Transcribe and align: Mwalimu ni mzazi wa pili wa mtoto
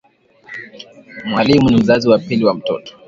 Mwalimu 1.25 1.69
ni 1.69 1.77
mzazi 1.77 2.09
wa 2.09 2.19
pili 2.19 2.45
wa 2.45 2.53
mtoto 2.53 2.93